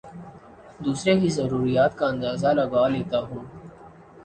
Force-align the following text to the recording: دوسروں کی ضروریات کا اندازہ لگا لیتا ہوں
دوسروں 0.79 1.19
کی 1.21 1.29
ضروریات 1.29 1.97
کا 1.97 2.05
اندازہ 2.07 2.53
لگا 2.53 2.87
لیتا 2.87 3.19
ہوں 3.19 3.45